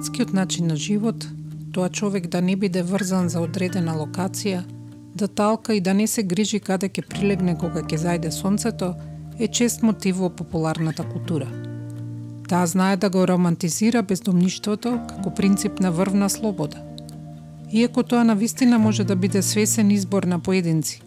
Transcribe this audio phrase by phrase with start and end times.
[0.00, 1.28] Номадскиот начин на живот,
[1.72, 4.62] тоа човек да не биде врзан за одредена локација,
[5.14, 8.94] да талка и да не се грижи каде ќе прилегне кога ќе зајде сонцето,
[9.38, 11.50] е чест мотив во популарната култура.
[12.48, 16.80] Таа знае да го романтизира бездомништвото како принцип на врвна слобода.
[17.68, 21.02] Иако тоа на вистина може да биде свесен избор на поединци,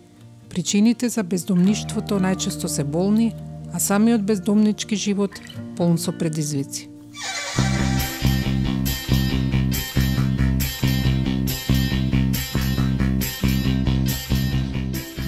[0.49, 3.33] причините за бездомништвото најчесто се болни,
[3.73, 5.41] а самиот бездомнички живот
[5.77, 6.92] полн со предизвици.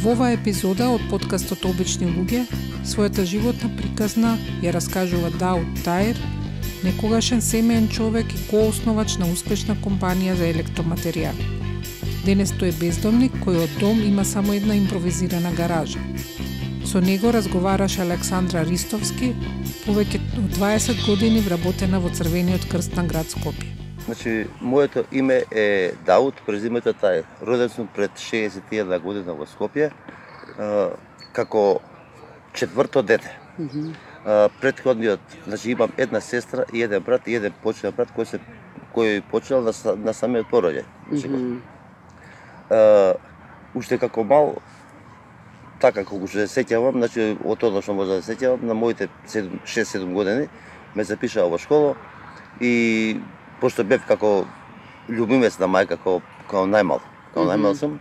[0.06, 2.44] Во оваа епизода од подкастот Обични луѓе,
[2.86, 6.20] својата животна приказна ја раскажува Дауд Тајер,
[6.86, 11.48] некогашен семеен човек и коосновач на успешна компанија за електроматеријали.
[12.22, 16.04] Денес тој е бездомник кој од дом има само една импровизирана гаража.
[16.86, 19.34] Со него разговараше Александра Ристовски,
[19.88, 23.75] повеќе од 20 години вработена во Црвениот крст на град Скопје.
[24.06, 27.24] Значи, моето име е Дауд, презимето тај.
[27.42, 29.90] Роден сум пред 61 година во Скопје,
[31.34, 31.80] како
[32.54, 33.40] четврто дете.
[33.60, 34.50] Mm -hmm.
[34.62, 38.40] Предходниот, значи имам една сестра и еден брат и еден почнал брат кој се
[38.96, 40.84] кој почнал на, на самиот пороѓај.
[41.10, 41.62] Значи, mm
[42.70, 43.16] -hmm.
[43.76, 44.56] уште како мал
[45.80, 50.14] така колку се сеќавам, значи од тоа што може да се сеќавам, на моите 6-7
[50.14, 50.48] години
[50.96, 51.96] ме запишаа во школа
[52.62, 53.20] и
[53.66, 54.46] пошто бев како
[55.10, 57.02] љубимец на мајка како како најмал,
[57.34, 57.98] како најмал сум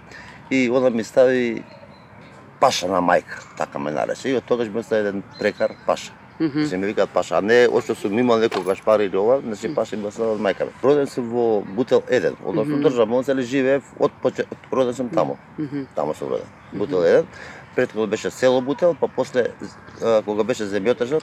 [0.50, 1.62] и она ми стави
[2.60, 4.28] Паша на мајка, така ме нарече.
[4.30, 6.12] И од тогаш ме стави еден прекар Паша.
[6.40, 6.66] Mm -hmm.
[6.68, 9.96] Се ми викаат Паша, а не ошто сум имал некогаш пари или ова, значи Паша
[9.96, 10.68] ми стави од мајка.
[10.82, 12.88] Роден сум во Бутел 1, односно mm -hmm.
[12.88, 15.36] државно цели живеев од почет, роден сум тамо.
[15.58, 15.86] Mm -hmm.
[15.94, 16.46] Тамо сум роден.
[16.72, 17.24] Бутел 1.
[17.74, 19.46] Предходно беше село Бутел, па после
[20.24, 21.22] кога беше земјотежот,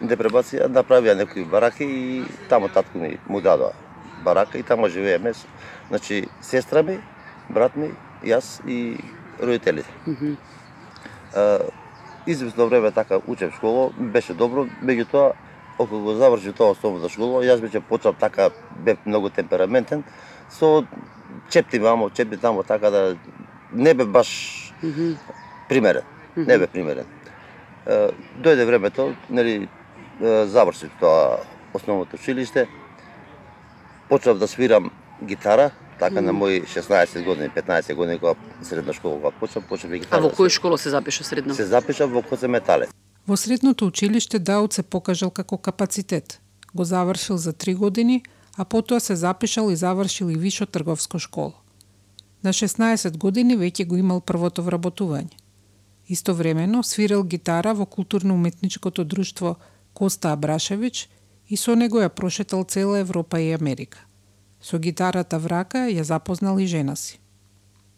[0.00, 3.72] де пребација, направија некои бараки и тамо татко ми му дадоа
[4.24, 5.32] барака и тамо живееме.
[5.88, 6.98] Значи, сестра ми,
[7.50, 7.90] брат ми,
[8.24, 8.98] јас и
[9.42, 9.90] родителите.
[10.08, 10.36] Mm -hmm.
[12.26, 15.32] известно време така учев школа, беше добро, меѓутоа,
[15.78, 20.04] околу го заврши тоа основната школа, јас беше почнав така, бев многу темпераментен,
[20.50, 20.86] со
[21.50, 23.16] чепти мамо, чепти тамо, така да
[23.72, 24.28] не бе баш
[24.82, 25.16] mm -hmm.
[25.68, 26.02] примерен.
[26.02, 26.46] Mm -hmm.
[26.48, 27.04] Не бе примерен.
[28.40, 29.68] дојде времето, нели,
[30.20, 31.38] завршив тоа
[31.74, 32.68] основното училиште,
[34.08, 34.90] почнав да свирам
[35.24, 39.98] гитара, така на мои 16 години, 15 години кога средна школа кога почнав, почнав и
[39.98, 40.22] гитара.
[40.22, 41.54] А во која школа се запиша средно?
[41.54, 42.88] Се запиша во Коце Метале.
[43.26, 46.40] Во средното училиште Дауд се покажал како капацитет.
[46.74, 48.22] Го завршил за 3 години,
[48.58, 51.52] а потоа се запишал и завршил и вишо трговско школа.
[52.44, 55.32] На 16 години веќе го имал првото вработување.
[56.08, 59.56] Истовремено свирал гитара во културно-уметничкото друштво
[59.94, 61.08] Коста Абрашевич
[61.48, 63.98] и со него ја прошетал цела Европа и Америка.
[64.60, 67.20] Со гитарата в рака ја запознал и жена си.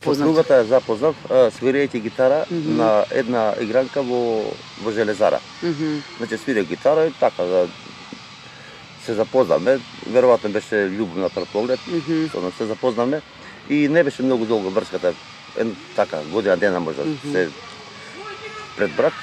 [0.01, 0.47] Познат.
[0.51, 2.77] ја запознав свирејќи гитара mm -hmm.
[2.77, 4.53] на една игранка во
[4.85, 5.41] во железара.
[5.63, 6.03] Mm -hmm.
[6.19, 7.69] Значи свире гитара и така да
[9.05, 9.79] се запознаме,
[10.11, 12.57] веројатно беше љубов на прв поглед, mm -hmm.
[12.59, 13.23] се запознаме
[13.71, 15.15] и не беше многу долго врската,
[15.59, 17.33] ен, така година дена може mm -hmm.
[17.33, 17.51] се
[18.77, 19.15] пред брак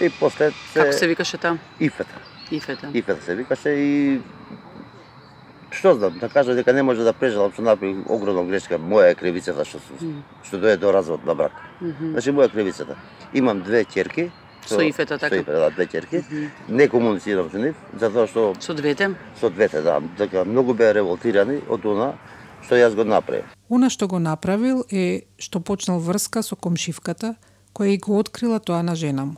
[0.00, 1.58] и после се Како се викаше таа?
[1.80, 2.14] Ифета.
[2.50, 2.90] Ифета.
[2.94, 4.20] Ифета се викаше и
[5.70, 9.14] што знам, да кажа дека не може да прежалам што направи огромна грешка, моја е
[9.14, 9.80] кривицата што
[10.42, 11.52] што дое до развод на брак.
[11.82, 12.12] Mm -hmm.
[12.12, 12.96] Значи моја кривицата.
[13.34, 14.30] Имам две ќерки,
[14.66, 15.36] со Ифета така.
[15.36, 16.16] Со Ифета, да, две ќерки.
[16.16, 16.48] Mm -hmm.
[16.68, 19.14] Не комуницирам со нив, затоа што Со двете?
[19.40, 20.00] Со двете, да.
[20.18, 22.12] Дека многу беа револтирани од она
[22.62, 23.44] што јас го направив.
[23.68, 27.34] Она што го направил е што почнал врска со комшивката,
[27.74, 29.36] која и го открила тоа на жена му.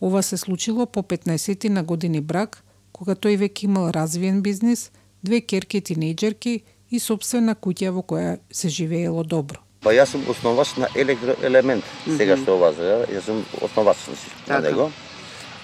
[0.00, 2.62] Ова се случило по 15 на години брак,
[2.92, 4.90] кога тој веќе имал развиен бизнис,
[5.22, 9.60] две керки тинејџерки и собствена куќа во која се живеело добро.
[9.84, 12.16] Па јас сум основач на електроелемент, mm -hmm.
[12.16, 14.16] сега што ова јас сум основач на
[14.46, 14.60] така.
[14.60, 14.90] него.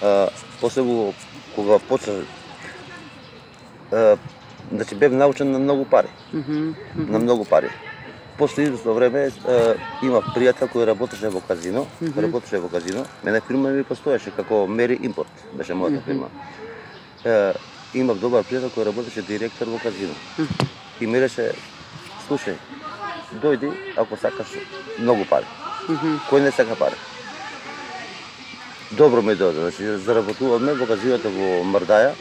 [0.01, 0.29] А,
[0.61, 1.13] после го,
[1.55, 2.13] кога почна
[3.91, 4.17] а,
[4.71, 6.09] значи бев научен на многу пари.
[6.33, 6.75] Mm -hmm.
[7.09, 7.69] На многу пари.
[8.37, 12.21] После известно време а, имав пријател кој работеше во казино, mm -hmm.
[12.21, 13.05] работеше во казино.
[13.23, 16.27] Мене фирма ми постоеше како Мери Импорт, беше мојата фирма.
[16.27, 17.53] Mm -hmm
[17.93, 20.13] имав добар пријател кој работеше директор во казино.
[20.99, 21.53] И ми реше,
[22.27, 22.57] слушај,
[23.41, 24.57] дојди ако сакаш
[24.99, 25.45] многу пари.
[26.29, 26.95] Кој не сака пари?
[28.91, 32.13] Добро ми дојде, значи заработуваме во казиното во Мрдаја,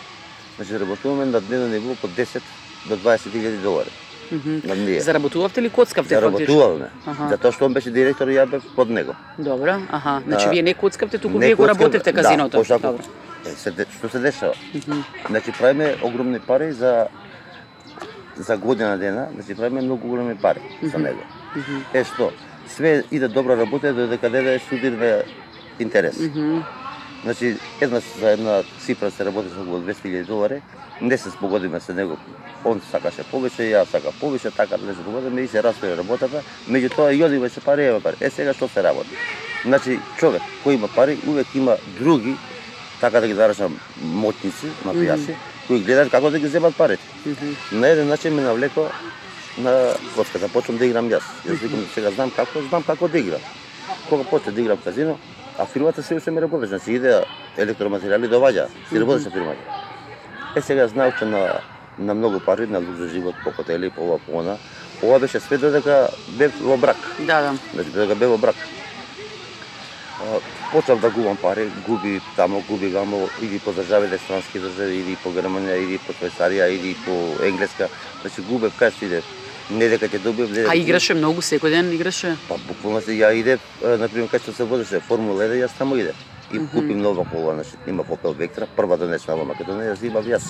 [0.57, 2.43] значи заработуваме на дневно ниво по 10
[2.89, 3.91] до 20 илјади долари.
[4.33, 4.99] Mm -hmm.
[4.99, 6.89] Заработувавте ли коцкавте Заработувавме.
[7.07, 7.29] Ага.
[7.31, 9.15] Затоа што он беше директор и ја бев под него.
[9.39, 10.23] Добро, аха.
[10.27, 12.51] Значи вие не коцкавте, туку вие го работевте казиното.
[12.51, 12.99] Да, пошто ако
[13.47, 14.55] Е, се, што се дешава?
[15.29, 17.07] Значи правиме огромни пари за
[18.37, 21.23] за година дена, значи правиме многу големи пари за него.
[21.95, 22.33] Е што,
[22.69, 25.23] све иде добра работа додека даде студира
[25.79, 26.19] интерес.
[27.23, 30.63] Значи, една за една цифра се работи со околу 200.000 долари,
[31.01, 32.17] не се спогодиме со него.
[32.65, 36.43] Он сакаше повеќе, ја сака повеќе, така да не се спогодиме и се растои работата.
[36.69, 38.17] Меѓутоа и одиме се пари, ева пари.
[38.21, 39.17] Е сега што се работи?
[39.65, 42.37] Значи, човек кој има пари, увек има други,
[43.01, 45.35] така да ги наречам моćници, мафијаци,
[45.67, 47.03] кои гледаат како да ги земат парите.
[47.73, 48.89] На еден начин ме навлеко
[49.59, 51.25] на коцката, почнам да играм јас.
[51.47, 53.41] Јас викам сега знам како, знам како да играм.
[54.09, 55.19] Кога почне да играм казино,
[55.59, 57.25] а фирмата се уште ме работеше, значи иде
[57.59, 59.83] електроматеријали доваѓа, си работеше фирмата.
[60.57, 61.61] Е сега знауче на
[61.99, 64.57] на многу пари, на за живот, по хотели, по ова, по она.
[65.03, 66.97] Ова беше све додека бев во брак.
[67.19, 67.59] Да, да.
[67.75, 68.57] Значи додека бев во брак.
[70.73, 75.29] Почнав да губам пари, губи тамо, губи гамо, иди по државите, странски држави, иди по
[75.29, 77.89] Германија, иди по Швајцарија, иди по Енглеска.
[78.23, 79.23] Значи губев кај што иде.
[79.71, 82.37] Не дека ќе добив, не дека А играше многу секој ден играше.
[82.49, 85.97] Па буквално се ја иде, на пример кај што се водеше Формула 1, јас таму
[85.97, 86.15] иде.
[86.53, 90.45] И купим нова кола, значи има Opel Vectra, прва донесена во Македонија, јас имав јас.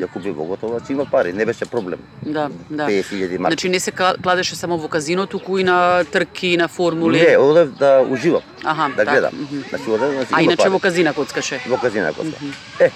[0.00, 1.98] Ја купив во готово, значи има пари, не беше проблем.
[2.22, 2.86] Да, да.
[2.86, 3.52] 50.000 марки.
[3.52, 7.20] Значи не се кла- кладеше само во казино, туку и на трки, на формули.
[7.20, 9.48] Не, одев да уживам, Аха, да гледам.
[9.68, 10.70] Значи одев, значи А иначе пари.
[10.70, 11.60] во казина коцкаше.
[11.68, 12.38] во казина коцка.
[12.80, 12.90] Е,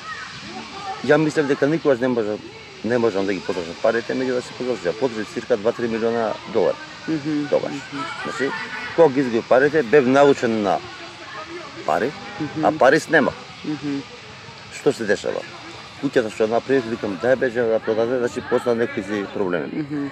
[1.04, 2.38] ја мислев дека никогаш не можам
[2.84, 4.94] не можам да ги потрошам парите, меѓу да се потрошам.
[4.94, 6.76] Потрошив цирка 2-3 милиона долари.
[7.50, 7.72] Тогаш.
[8.24, 8.50] Значи,
[8.96, 10.78] кога ги изгубив парите, бев научен на
[11.86, 12.10] пари,
[12.62, 13.32] а пари снема.
[14.74, 15.42] Што се дешава?
[16.02, 20.10] Куќата што направив, викам, дај беже да продаде, значи почна некои си проблеми.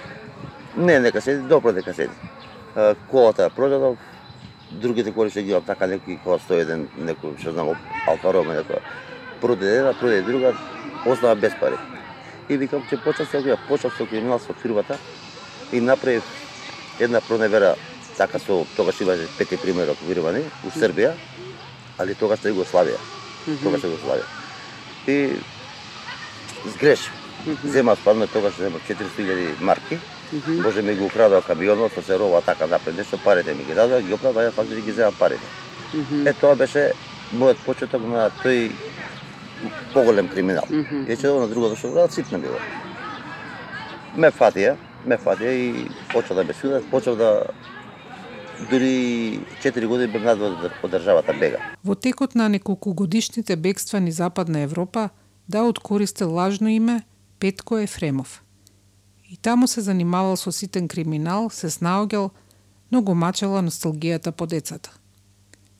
[0.77, 2.13] Не, нека седи, добро дека седи.
[3.11, 3.97] Колата продадов,
[4.71, 7.73] другите коли што ги имам така некои кола 101, некој што знам
[8.07, 8.79] Алфа Ромео некоја.
[9.41, 10.53] Продаде една, продаде друга,
[11.05, 11.75] остава без пари.
[12.49, 14.97] И викам че почнав се окија, почнав се криминал со фирмата
[15.73, 16.23] и направив
[16.99, 17.75] една проневера
[18.17, 21.13] така со тогаш имаше пети пример окупирани у Србија,
[21.97, 22.99] али тогаш на Југославија.
[23.63, 24.27] Тогаш на Југославија.
[25.07, 25.17] И
[26.75, 27.11] сгрешив.
[27.63, 29.97] Зема спадна тогаш зема 400.000 марки.
[30.63, 34.13] Боже ми го украдоа камионот, се рова така напред, нешто парите ми ги дадоа, ги
[34.13, 35.43] оправдаа, ја фактори ги зема парите.
[36.25, 36.93] Е тоа беше
[37.35, 38.71] мојот почеток на тој
[39.93, 40.67] поголем криминал.
[40.71, 42.59] Ја че на другото што прават ситна било.
[44.15, 47.43] Ме фатија, ме фатија и почна да ме судат, почнав да
[48.69, 51.57] дури 4 години бев надвор од државата бега.
[51.83, 55.09] Во текот на неколку годишните бегства ни Западна Европа,
[55.47, 57.03] Даут користел лажно име
[57.39, 58.43] Петко Ефремов.
[59.29, 62.29] И таму се занимавал со ситен криминал, се снаоѓал,
[62.91, 64.91] но го мачела носталгијата по децата.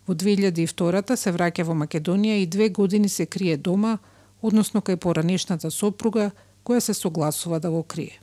[0.07, 3.97] Во 2002 се враќа во Македонија и две години се крие дома,
[4.41, 6.31] односно кај поранешната сопруга,
[6.65, 8.19] која се согласува да го крие.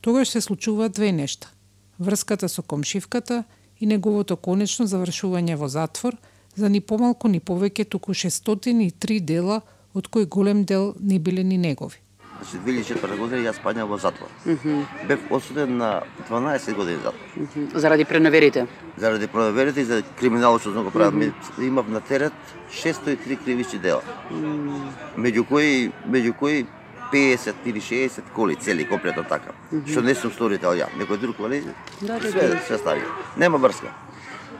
[0.00, 1.50] Тогаш се случува две нешта.
[1.98, 3.44] Врската со комшивката
[3.82, 6.14] и неговото конечно завршување во затвор
[6.54, 9.60] за ни помалку ни повеќе туку 603 дела,
[9.94, 11.98] од кои голем дел не биле ни негови.
[12.42, 14.30] Значи 2004 година јас спаѓам во затвор.
[15.08, 17.74] Бев осуден на 12 години затвор.
[17.74, 18.66] Заради пренаверите.
[18.96, 22.32] Заради проверите и за криминалот што го правам, mm имав на терет
[22.70, 24.02] 603 кривични дела.
[25.16, 26.66] Меѓу кои меѓу кои
[27.12, 29.52] 50 или 60 коли цели комплетно така.
[29.86, 31.62] Што не сум сторител ја, некој друг коли.
[32.00, 32.60] Да, да, све да.
[32.66, 33.02] се стави.
[33.36, 33.92] Нема врска.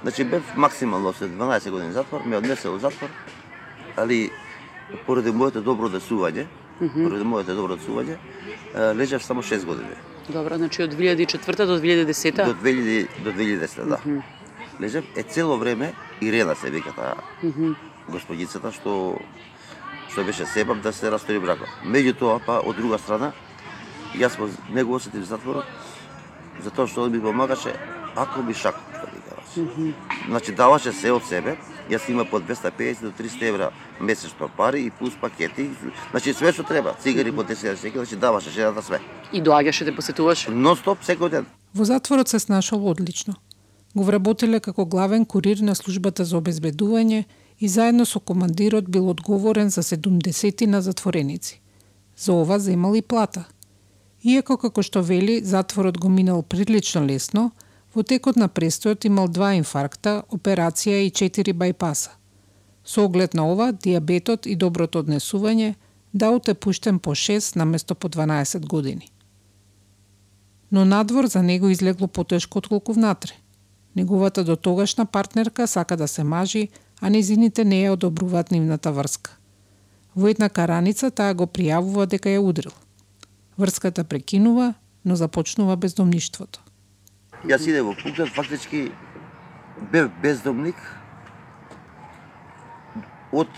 [0.02, 3.08] Значи бев максимално след 12 години затвор, ме однесе во затвор,
[3.96, 4.30] али
[5.06, 6.46] поради моето добро десување,
[6.78, 8.18] поради моето добро десување,
[8.98, 9.94] лежав само 6 години.
[10.28, 13.98] Добро, значи од 2004 до 2010 До 2000 до 2010 да.
[14.80, 17.14] Лежев е цело време Ирена се вика таа.
[18.08, 19.18] Господицата што
[20.12, 21.68] што беше себаб да се растори бракот.
[21.84, 23.32] Меѓутоа, па од друга страна,
[24.14, 25.64] јас во него осетив затворот
[26.62, 27.74] затоа што он ми помагаше
[28.14, 29.92] ако би шак, што би кажа.
[30.28, 31.56] Значи даваше се од себе,
[31.88, 35.70] јас има по 250 до 300 евра месечно пари и плюс пакети.
[36.10, 39.00] Значи све што треба, цигари по 10 секи, значи даваше жената све.
[39.32, 40.48] и доаѓаше да посетуваш.
[40.48, 41.46] Нон стоп секој ден.
[41.74, 43.34] Во затворот се снашол одлично.
[43.94, 47.24] Го вработиле како главен курир на службата за обезбедување
[47.62, 51.60] и заедно со командирот бил одговорен за 70 на затвореници.
[52.16, 53.44] За ова земал и плата.
[54.22, 57.52] Иако како што вели, затворот го минал прилично лесно,
[57.94, 62.10] во текот на престојот имал два инфаркта, операција и четири бајпаса.
[62.84, 65.74] Со оглед на ова, диабетот и доброто однесување,
[66.12, 69.12] Даут е пуштен по 6 наместо по 12 години
[70.72, 73.32] но надвор за него излегло потешко отколку внатре.
[73.96, 76.68] Неговата дотогашна партнерка сака да се мажи,
[77.02, 79.34] а незините не ја одобруваат нивната врска.
[80.14, 82.72] Во една караница таа го пријавува дека ја удрил.
[83.58, 86.60] Врската прекинува, но започнува бездомништвото.
[87.42, 88.92] Јас иде во пунктот, фактички
[89.90, 90.76] бев бездомник
[93.32, 93.50] од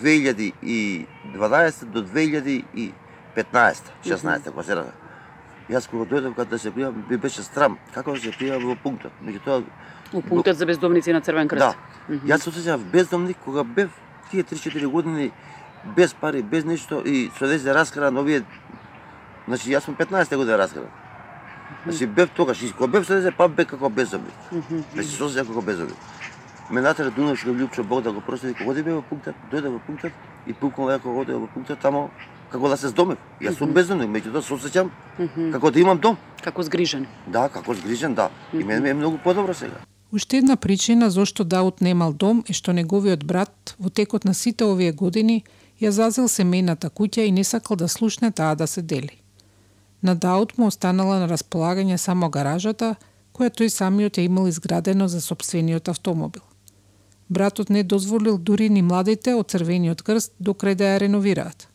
[0.00, 2.94] 2012 до 2015
[4.06, 4.92] 16 кога се рада.
[5.68, 8.76] Јас кога дојдов кога да се пријавам, би беше страм како да се пријавам во
[8.82, 9.12] пунктот.
[9.20, 9.62] Меѓутоа
[10.12, 11.60] У пунктот за бездомници на Црвен крст.
[11.60, 11.74] Да.
[12.08, 13.90] Јас се осеќав бездомник кога бев
[14.30, 15.30] тие 3-4 години
[15.96, 18.44] без пари, без ништо и со деца раскаран овие
[19.48, 20.88] Значи јас сум 15 година раскаран.
[21.84, 24.34] Значи бев тогаш, и кога бев со деца, па бев како бездомник.
[24.92, 25.96] Значи се осеќав како бездомник.
[26.70, 30.12] Ме натера Дунавшко Лјупчо Бог да го прости, кога оди во пунктот, дојде во пунктот
[30.46, 32.10] и пукнал ја кога оди во пунктот тамо
[32.52, 33.18] како да се здомев.
[33.40, 34.90] Јас сум бездомник, меѓутоа се осеќам
[35.52, 36.18] како да имам дом.
[36.44, 37.06] Како згрижен.
[37.26, 38.28] Да, како згрижен, да.
[38.52, 39.80] И мене ми е многу подобро сега.
[40.12, 44.64] Уште една причина зошто Даут немал дом е што неговиот брат во текот на сите
[44.64, 45.44] овие години
[45.80, 49.20] ја зазел семејната куќа и не сакал да слушне таа да се дели.
[50.02, 52.96] На Даут му останала на располагање само гаражата,
[53.36, 56.42] која тој самиот ја имал изградено за собствениот автомобил.
[57.28, 61.68] Братот не дозволил дури ни младите од Црвениот крст докрај да ја реновираат.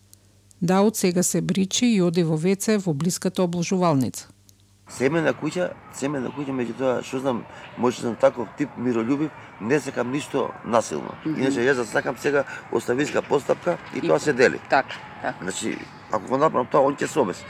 [0.62, 4.33] Даут сега се бричи и оди во веце во блиската обложувалница.
[4.88, 7.44] Семена куќа, семена куќа, меѓутоа, што знам,
[7.78, 11.16] може сум таков тип миролюбив, не сакам ништо насилно.
[11.26, 14.60] Иначе јас да сакам сега оставинска постапка и тоа се дели.
[14.70, 15.34] Така, така.
[15.42, 15.78] Значи,
[16.12, 17.46] ако го направам тоа, он ќе се обес.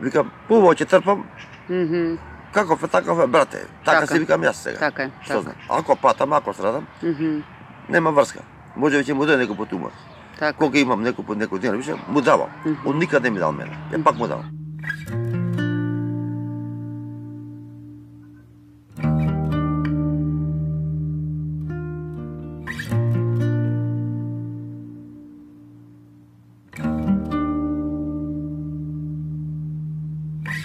[0.00, 1.26] Викам, пубаво ќе трпам,
[1.68, 2.16] Мгм.
[2.52, 3.66] каков е таков е, брате.
[3.84, 4.06] Така, Така.
[4.06, 4.78] се викам јас сега.
[4.78, 5.42] Така е, Што така.
[5.42, 7.42] знам, ако патам, ако страдам, Мгм.
[7.88, 8.40] нема врска.
[8.76, 9.90] Може би ќе му даде некој пат ума.
[10.38, 10.56] Така.
[10.58, 12.48] Кога имам некој пат некој ден, више, му давам.
[12.86, 13.76] Он никад не ми дал мене.
[13.92, 14.48] Ја пак му давам.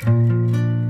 [0.04, 0.85] うん。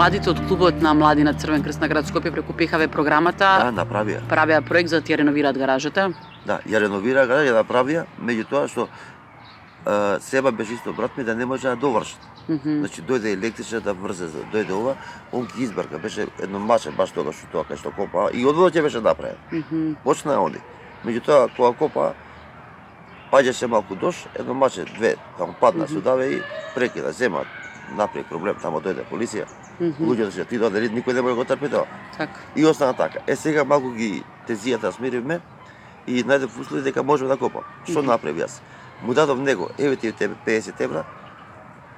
[0.00, 3.84] Младите од клубот на млади на Црвен крст на град Скопје преку ПХВ програмата Да,
[3.84, 4.22] направија.
[4.28, 6.12] правеа проект за да ја реновираат гаражата.
[6.46, 11.34] Да, ја реновира гараж, ја направија, меѓутоа што е, Себа беше исто брат ми да
[11.34, 12.16] не може да довршат.
[12.48, 12.78] Мгм.
[12.80, 14.96] Значи дојде електричар да врзе, дојде ова,
[15.32, 18.72] он ги избрка, беше едно маче баш тогаш што тоа кај што копа и одводот
[18.72, 19.36] ќе беше направен.
[19.52, 19.96] Мгм.
[20.04, 20.60] Почна оди.
[21.04, 22.14] Меѓутоа кога копа
[23.30, 25.92] паѓаше малку дош, едно маче, две, таму падна Мгм.
[25.92, 26.42] судаве и
[26.74, 27.44] прекида, зема
[27.92, 29.44] направи проблем, тамо дојде полиција.
[29.80, 31.86] Луѓето се ти дојде, никој не може да го трпи тоа.
[32.16, 32.40] Така.
[32.56, 33.18] И остана така.
[33.26, 35.40] Е сега малку ги тезијата смиривме
[36.06, 37.62] и најдев услови дека можеме да копам.
[37.84, 38.10] Што Мгм.
[38.10, 38.60] направи јас?
[39.02, 41.04] Му дадов него, еве ти тебе 50 евра,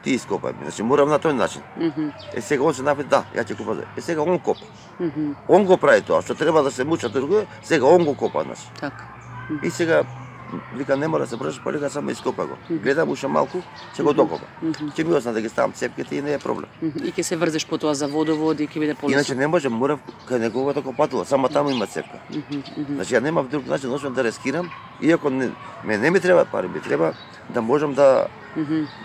[0.02, 0.62] ти ископај ми.
[0.62, 1.62] Значи морам на тој начин.
[1.76, 2.10] Мгм.
[2.34, 3.82] Е сега он се нафи, да, ја ќе купам.
[3.96, 4.62] Е сега он копа.
[5.00, 5.34] Мгм.
[5.48, 8.70] Он го прави тоа, што треба да се муча друго, сега он го копа, значи.
[8.80, 9.04] Така.
[9.62, 10.04] И сега
[10.74, 12.56] вика не мора да се браш, па вика само ископа го.
[12.70, 13.62] Гледам уште малку,
[13.94, 14.46] ќе го докопа.
[14.62, 16.68] Ќе ми остана да ги ставам цепките и не е проблем.
[16.82, 19.12] И ќе се врзеш потоа за водовод и ќе биде полесно.
[19.12, 22.18] Иначе не може, морав кај неговата копатула, само таму има цепка.
[22.88, 25.50] Значи ја немав друг начин освен да рескирам, иако не,
[25.84, 27.12] ме не ми треба пари, ми треба
[27.50, 28.26] да можам да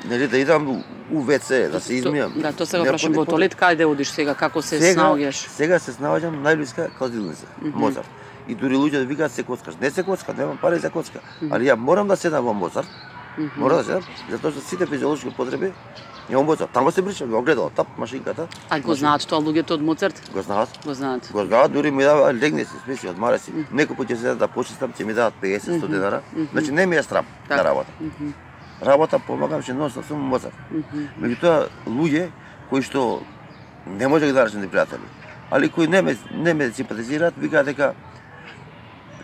[0.05, 2.35] нели да идам у- ВЦ, да се измијам.
[2.35, 5.47] Да, тоа се го прашам во тоалет каде одиш сега, како се снаоѓаш?
[5.49, 7.79] Сега се снаоѓам најблиска кладилница, Мгм.
[8.47, 9.75] И дури луѓе да викаат се коцкаш.
[9.81, 11.19] Не се коцка, немам пари за коцка.
[11.51, 12.87] Али ја морам да седам во Моцарт,
[13.57, 15.73] морам да седам, затоа што сите физиолошки потреби
[16.31, 16.71] ја Моцарт.
[16.71, 18.47] Таму се бричам, го гледал, тап машинката.
[18.69, 20.31] А го знаат тоа луѓето од Моцарт?
[20.33, 20.79] Го знаат.
[20.85, 21.29] Го знаат.
[21.31, 23.51] Го знаат, дури ми дава легне се смеси, одмара си.
[23.73, 25.91] Некој пат ќе седат да почистам, ќе ми дадат 50-100 Мгм.
[25.91, 26.21] денара.
[26.33, 26.47] Мгм.
[26.51, 27.63] Значи не ми е страм Така.
[27.63, 27.93] да работам.
[28.01, 28.31] Мгм.
[28.81, 30.55] Работа помагам, што носам сум Моцарт.
[31.19, 32.29] Меѓутоа, луѓе
[32.69, 33.21] кои што
[33.87, 35.07] не може да ги наречам ни пријатели,
[35.51, 37.93] али кои не ме, не ме симпатизираат, викаат дека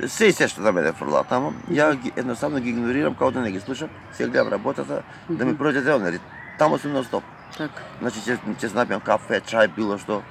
[0.08, 3.42] се и се што да мене фрлаат тамо, ја ги, едноставно ги игнорирам како да
[3.42, 6.20] не ги слушам, се гледам работата, да ми проđе дел, нели,
[6.58, 7.24] тамо сум на стоп.
[7.58, 7.84] Така.
[8.02, 10.22] Значи ќе ќе напијам кафе, чај, било што,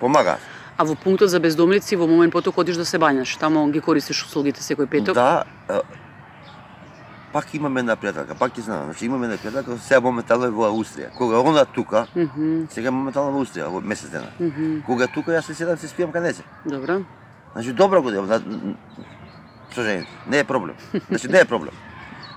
[0.00, 0.40] помагаат.
[0.78, 4.24] А во пунктот за бездомници во момент поток одиш да се бањаш, тамо ги користиш
[4.24, 5.14] услугите секој петок?
[5.14, 5.42] Да,
[7.32, 10.70] пак имаме една пријателка, пак ќе знам, значи имаме една пријателка, сега моментално е во
[10.70, 11.10] Аустрија.
[11.18, 12.66] Кога она тука, Мгм.
[12.70, 14.30] сега е моментално во Аустрија, во месец дена.
[14.40, 14.82] Мгм.
[14.86, 16.42] Кога е тука, јас се седам се спијам кај неќе.
[16.64, 17.02] Добро.
[17.52, 18.42] Значи добро го делам,
[19.74, 20.08] жените.
[20.26, 20.76] Не е проблем.
[21.08, 21.74] Значи не е проблем.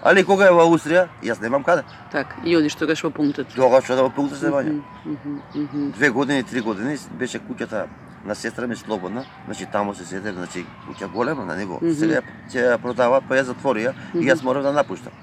[0.04, 1.86] Али кога е во Аустрија, јас немам каде.
[2.12, 3.54] Така, и одиш тогаш во пунктот.
[3.56, 5.92] Тогаш што да во пунктот се мгм.
[5.96, 7.86] Две години, три години беше куќата
[8.26, 11.56] на сестра ми слободна, значи таму се седев, значи куќа голема на.
[11.56, 11.94] Мгм.
[11.96, 12.20] Сега
[12.52, 15.14] ќе ја продаваат, па ја затворија и јас морав да напуштам.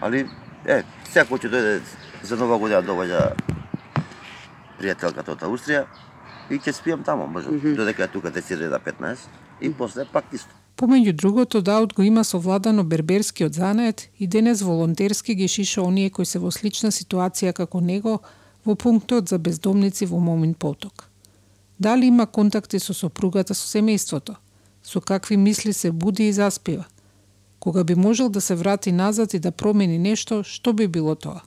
[0.00, 0.26] Али,
[0.66, 1.80] е, секој ќе дојде
[2.22, 3.32] за нова година доаѓа
[4.76, 5.86] пријателката од Аустрија
[6.50, 9.18] и ќе спијам таму, може, додека е тука децидира 15
[9.60, 10.50] и после пак исто.
[10.76, 16.26] Помеѓу другото, Дауд го има совладано берберскиот занает и денес волонтерски ги шиша оние кои
[16.26, 18.20] се во слична ситуација како него
[18.64, 21.10] во пунктот за бездомници во Момин поток.
[21.78, 24.36] Дали има контакти со сопругата со семејството?
[24.82, 26.84] Со какви мисли се буди и заспива?
[27.58, 31.42] Кога би можел да се врати назад и да промени нешто, што би било тоа?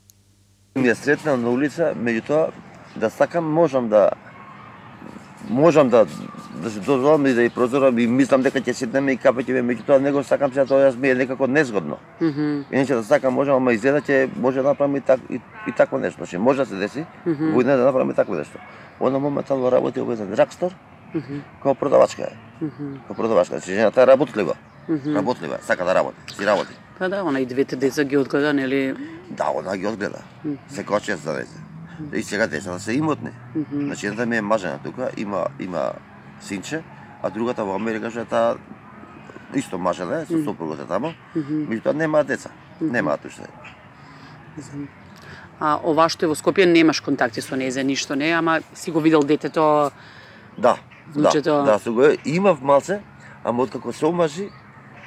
[0.76, 2.52] Ми ја сретнал на улица, меѓутоа
[2.96, 4.10] да сакам можам да
[5.50, 6.06] можам да
[6.64, 9.60] да се дозволам и да ја прозорам и мислам дека ќе седнеме и капе ќе
[9.60, 11.98] меѓутоа него сакам сега тоа јас ми е некако незгодно.
[12.22, 12.64] Мгм.
[12.72, 15.98] Иначе да сакам можам, ама изгледа ќе може да направиме и, так, и, и такво
[15.98, 16.18] нешто.
[16.18, 18.58] Значи може да се деси, во една да направиме такво нешто.
[19.00, 20.72] Она моментално работи во еден драгстор,
[21.14, 21.42] Мгм.
[21.64, 22.36] како продавачка е.
[22.62, 22.98] Мгм.
[23.08, 23.58] Како продавачка.
[23.58, 24.54] Значи жената е работлива.
[24.90, 25.16] Мгм.
[25.16, 26.74] Работлива, сака да работи, си работи.
[27.00, 28.96] Па да, она и двете деца ги одгледа, нели?
[29.30, 30.20] Да, она ги одгледа.
[30.68, 31.60] Се коче за деца.
[32.14, 33.30] И сега децата се имотни.
[33.56, 33.86] Мгм.
[33.86, 35.92] Значи едната ми е мажена тука, има има
[36.42, 36.84] синче,
[37.24, 38.56] а другата во Америка што е таа
[39.56, 42.50] исто мажена е, со сопругата тамо, меѓутоа немаат деца.
[42.82, 43.48] Немаат уште.
[45.60, 49.00] А ова што е во Скопје немаш контакти со незе, ништо не, ама си го
[49.00, 49.92] видел детето.
[50.58, 50.78] Да,
[51.16, 53.02] Внучето- да, да, со го имав малце,
[53.44, 54.50] ама откако се омажи,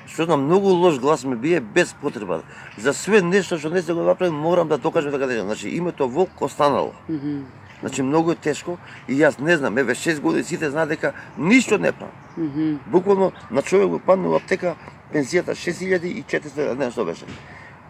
[0.06, 2.42] што знам, многу лош глас ми бие без потреба.
[2.78, 6.08] За све нешто што не се го направи, морам да докажам дека дека Значи името
[6.08, 6.92] Волк останало.
[7.08, 7.44] Мгм.
[7.80, 11.78] Значи многу е тешко и јас не знам, еве 6 години сите знаат дека ништо
[11.78, 12.14] не правам.
[12.36, 12.78] Мгм.
[12.86, 14.76] Буквално на човек го падна во аптека
[15.12, 17.24] пенсијата 6400, не знам што беше.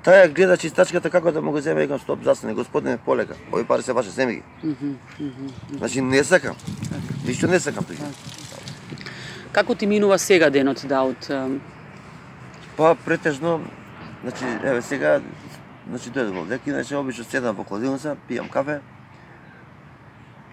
[0.04, 3.34] Таја гледа чистачката како да му го земе, викам стоп, застане, господине, полека.
[3.52, 4.42] Овие пари се ваше, земи ги.
[4.64, 4.94] Мгм.
[5.20, 5.48] Мгм.
[5.78, 6.56] Значи не сакам.
[7.26, 8.02] Ништо не сакам тука.
[9.52, 11.30] Како ти минува сега денот, Дауд?
[11.30, 11.60] Ам,
[12.76, 13.60] Па претежно,
[14.22, 15.20] значи еве сега
[15.88, 18.80] значи дојдов овде, иначе обично седам во кладилница, пијам кафе.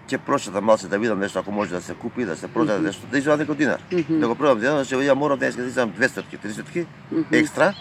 [0.08, 3.06] Ќе прошетам малце да видам нешто ако може да се купи, да се продаде нешто,
[3.10, 3.80] да извадам некој динар.
[4.08, 6.86] Да го пробам денот, значи ја морам денеска да изам 200 300
[7.32, 7.74] екстра,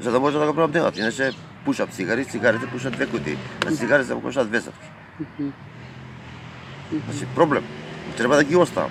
[0.00, 0.96] за да може да го пробам денот.
[0.96, 1.32] Иначе
[1.64, 3.38] пушам цигари, цигарите пушат две кутии.
[3.62, 4.70] Значи цигарите се кошаат 200.
[6.92, 7.64] Значи проблем.
[8.16, 8.90] Треба да ги оставам.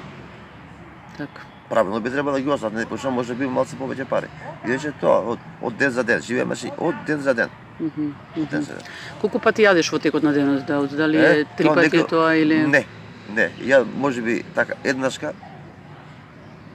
[1.18, 1.51] така.
[1.72, 4.28] Правилно би требало да ги остават, не пошто може би малце повеќе пари.
[4.68, 7.50] Иначе тоа од, од ден за ден, живееме си од ден за ден.
[7.80, 8.10] Мгм.
[8.42, 8.90] Од ден за ден.
[9.22, 10.92] Колку пати јадеш во текот на денот, Дауд?
[10.92, 12.84] Дали е три тоа пати некој- тоа или Не,
[13.32, 13.48] не.
[13.64, 15.32] Ја може би така еднашка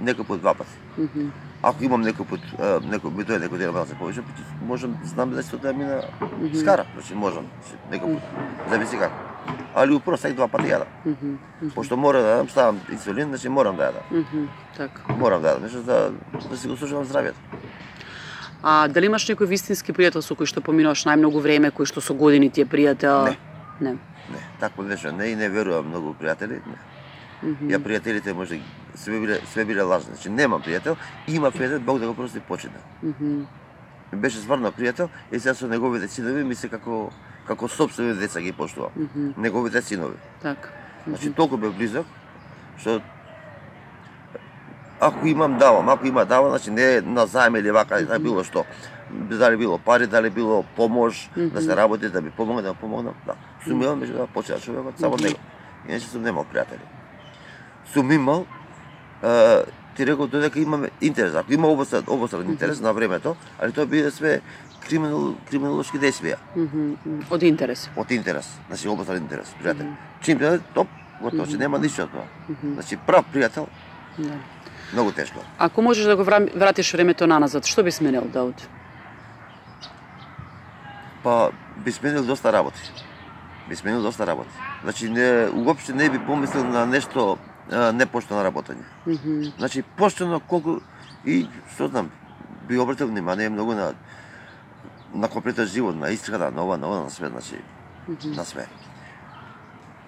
[0.01, 0.73] некој пат два пати.
[1.63, 2.41] Ако имам некој пат,
[2.89, 4.25] некој ми дојде некој ден малце повеќе,
[4.65, 6.01] можам знам да се да мина
[6.55, 8.71] скара, значи можам, значи, некој пат.
[8.71, 9.36] Зависи како.
[9.75, 10.89] Али упрост секој два пати јадам.
[11.05, 11.71] Мгм.
[11.75, 14.05] Пошто мора да јадам, ставам инсулин, значи морам да јадам.
[14.11, 14.49] Мгм.
[14.77, 15.03] Така.
[15.15, 16.13] Морам да јадам, значи да
[16.49, 17.37] да си го слушам здравјето.
[18.63, 22.15] А дали имаш некој вистински пријател со кој што поминуваш најмногу време, кој што со
[22.15, 23.29] години ти е пријател?
[23.29, 23.37] Не.
[23.81, 23.93] Не.
[24.33, 26.63] Не, такво нешто не и не верувам многу пријатели.
[26.67, 26.79] Не.
[27.43, 27.69] Мгм.
[27.69, 28.61] Ја пријателите може
[28.95, 30.15] све биле све биле лажни.
[30.15, 30.97] Значи немам пријател,
[31.29, 32.81] има пријател, Бог да го прости почина.
[33.03, 33.47] Мгм.
[34.13, 37.11] Беше стварно пријател и сега со неговите синови ми се како
[37.47, 38.91] како собствени деца ги поштувам.
[38.97, 39.33] Мгм.
[39.37, 40.17] Неговите синови.
[40.43, 40.69] Така.
[41.07, 42.07] Значи толку бе близок
[42.79, 43.01] што
[45.01, 48.65] ако имам давам, ако има давам, значи не на заем или вака, mm било што.
[49.11, 53.35] Дали било пари, дали било помош, да се работи, да ми помогне, да помогнам, да.
[53.65, 55.39] Сум имал, меѓу да почеа човекот, само него.
[55.89, 56.83] Иначе сум немал пријатели.
[57.93, 58.47] Сум имал,
[59.23, 59.63] е,
[59.97, 64.11] ти рекол додека имаме интерес, ако има обостран, обостран интерес на времето, али тоа биде
[64.11, 64.41] све
[64.81, 66.95] криминал, криминолошки действија Мгм.
[67.31, 67.91] Од интерес.
[67.97, 69.93] од интерес, значи обостран интерес, пријател.
[70.23, 70.89] Чим те топ,
[71.23, 72.27] готово, че нема ништо од тоа.
[72.65, 73.67] Значи прав пријател,
[74.19, 74.35] Да.
[74.93, 75.41] многу тешко.
[75.59, 78.69] Ако можеш да го вратиш времето наназад, што би сменил, Дауд?
[81.23, 82.81] Па би сменил доста работи.
[83.69, 84.51] Би сменил доста работи.
[84.83, 87.39] Значи не уопште не би помислил на нешто
[87.93, 88.85] непоштено работење.
[89.07, 89.53] Mm -hmm.
[89.59, 90.81] Значи поштено колку
[91.25, 92.11] и што знам,
[92.69, 93.95] би обратил внимание многу на
[95.15, 97.55] на комплетен живот, на исхрана, на ова, на ова, на све, значи,
[98.09, 98.37] mm -hmm.
[98.37, 98.67] на све.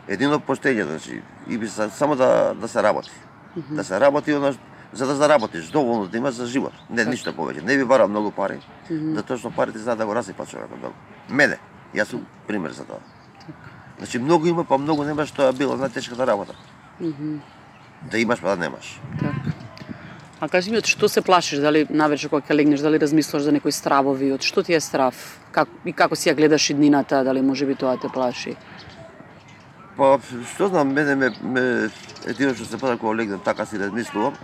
[0.08, 3.10] Едино поштење, значи, и би само да, да се работи.
[3.56, 3.76] Mm -hmm.
[3.76, 4.54] Да се работи, оно,
[4.92, 6.72] за да заработиш, доволно да имаш за живот.
[6.90, 7.12] Не, так.
[7.12, 7.64] ништо повеќе.
[7.64, 9.14] Не би бара многу пари, mm -hmm.
[9.14, 10.80] да точно парите знаат да го расипа човекот.
[10.80, 10.88] Да.
[11.34, 11.58] Мене,
[11.94, 12.98] јас сум пример за тоа.
[13.98, 16.54] Значи, многу има, па многу немаш, тоа било најтешката работа.
[17.00, 17.38] Mm -hmm.
[18.10, 19.00] Да имаш, па да немаш.
[19.20, 19.34] Так.
[20.40, 21.58] А кажи ми, од што се плашиш?
[21.58, 24.30] Дали навечер кога ќе легнеш, дали размислуваш за некои стравови?
[24.32, 25.14] Од што ти е страв?
[25.50, 27.24] Как, и како си ја гледаш иднината?
[27.24, 28.54] Дали може би тоа те плаши?
[29.96, 30.20] Па,
[30.54, 31.64] што знам, мене ме, ме
[32.26, 34.38] едино што се пада кога легнем, така си размислувам.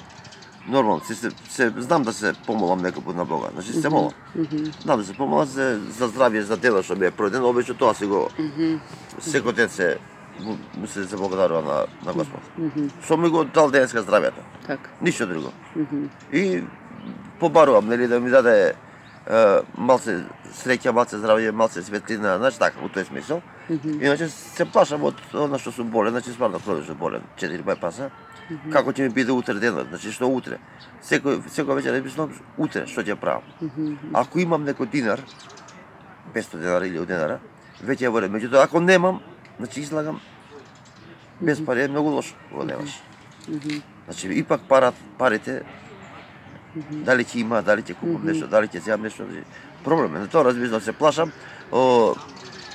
[0.67, 3.53] Нормално, се, се, се, знам да се помолам некој пат на Бога.
[3.55, 4.13] Значи се молам.
[4.37, 4.83] Mm -hmm.
[4.83, 7.95] Знам да се помолам за, за здравје, за дело што ми е проден, обично тоа
[7.95, 8.79] си го mm -hmm.
[9.21, 9.99] секој ден се
[10.41, 12.41] му се заблагодарува на, на Господ.
[12.59, 12.91] Mm -hmm.
[13.05, 14.43] Што ми го дал денеска здравјето.
[14.67, 14.91] Така.
[15.01, 15.53] Ништо друго.
[15.77, 16.09] Mm -hmm.
[16.33, 16.65] И
[17.39, 18.75] побарувам, нели, да ми даде
[19.27, 20.19] е, малце
[20.53, 23.41] среќа, малце здравје, малце светлина, значи така, во тој смисол.
[23.71, 24.05] Mm -hmm.
[24.05, 28.11] Иначе се плашам од она што сум болен, значи стварно хронично болен, 4-5 паса.
[28.51, 28.73] Mm -hmm.
[28.73, 30.59] Како ќе ми биде утре денот, значи што утре.
[31.03, 33.43] Секој секој вечер мислам утре што ќе правам.
[33.63, 33.97] Mm -hmm.
[34.13, 35.21] Ако имам некој динар,
[36.35, 37.39] 500 денара или денара,
[37.85, 38.31] веќе е во ред.
[38.31, 39.21] Меѓутоа ако немам,
[39.59, 40.21] Значи излагам
[41.41, 43.03] без пари е многу лошо кога немаш.
[44.05, 45.63] Значи ипак парат, парите
[46.91, 49.27] дали ќе има, дали ќе купам нешто, дали ќе земам нешто.
[49.27, 49.45] Значи,
[49.85, 50.27] проблем е.
[50.29, 51.33] Тоа разбира се плашам.
[51.73, 52.15] О,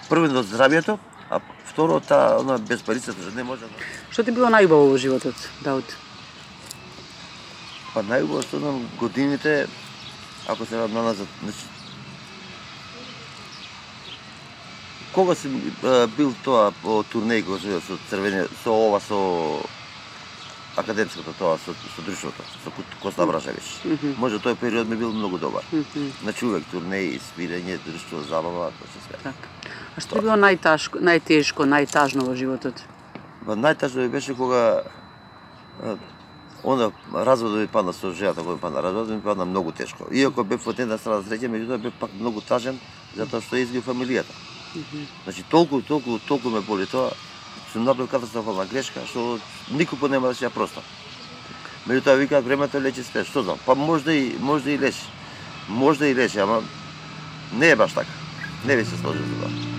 [0.10, 0.98] првено здравјето,
[1.30, 3.68] а второ та она без парицата што не може да...
[4.10, 5.86] Што ти било најубаво во животот, Дауд?
[7.94, 9.68] Па најубаво што знам годините
[10.48, 11.60] ако се на назад, значи
[15.14, 15.50] Кога си
[16.18, 19.20] бил тоа по турнеј кога со, со црвени со ова со
[20.76, 23.82] академското тоа со со друштвото, со Коста Брашевич.
[23.84, 24.18] Mm -hmm.
[24.18, 25.64] Може тој период ми бил многу добар.
[25.74, 26.12] Mm -hmm.
[26.24, 29.18] Значи увек турнеи, свирење, друштво, забава, тоа се све.
[29.24, 29.48] Така.
[29.98, 32.74] А што било најтешко, најтешко, најтажно во животот?
[33.46, 34.84] Ба најтажно ми беше кога
[36.64, 40.08] она разводот ми падна со жената која ми падна, разводот ми падна многу тешко.
[40.12, 42.80] Иако бев во една страна среќа, меѓутоа бев пак многу тажен
[43.16, 44.34] затоа што изгубив фамилијата.
[45.24, 47.12] Значи толку, толку, толку ме боли тоа,
[47.74, 49.40] сум направил катастрофална грешка, што
[49.72, 50.82] никој нема да се ја проста.
[51.88, 55.10] Меѓутоа вика времето лечи све, што знам, па можда и можда и лечи.
[55.68, 56.64] Можда и лечи, ама
[57.54, 58.12] не е баш така.
[58.66, 59.79] Не би се сложил за тоа.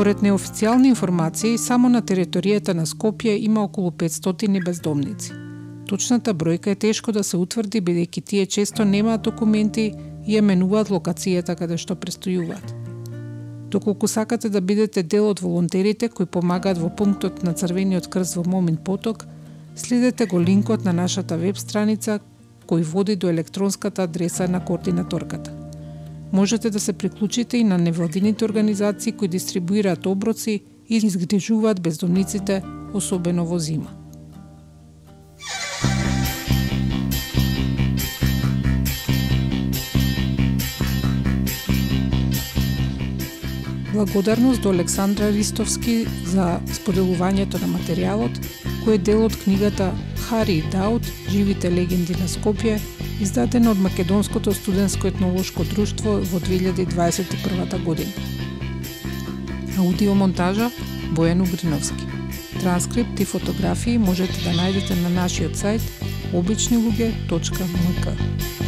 [0.00, 5.32] Според неофицијални информации, само на територијата на Скопје има околу 500 бездомници.
[5.88, 9.84] Точната бројка е тешко да се утврди бидејќи тие често немаат документи
[10.26, 12.72] и ја менуваат локацијата каде што престојуваат.
[13.68, 18.48] Доколку сакате да бидете дел од волонтерите кои помагаат во пунктот на Црвениот крст во
[18.48, 19.26] Момин поток,
[19.76, 22.20] следете го линкот на нашата веб страница
[22.66, 25.59] кој води до електронската адреса на координаторката.
[26.32, 32.62] Можете да се приклучите и на невладините организации кои дистрибуираат оброци и изгрижуваат бездомниците,
[32.94, 33.90] особено во зима.
[43.92, 48.38] Благодарност до Александра Ристовски за споделувањето на материјалот,
[48.86, 49.90] кој е дел од книгата
[50.30, 52.76] Хари Даут, Живите легенди на Скопје,
[53.18, 58.14] издадено од Македонското студентско етнолошко друштво во 2021 година.
[59.82, 60.70] Аудиомонтажа
[61.18, 62.06] Бојан Угриновски.
[62.60, 65.82] Транскрипт и фотографии можете да најдете на нашиот сајт
[66.30, 68.59] обичнилуѓе.мк.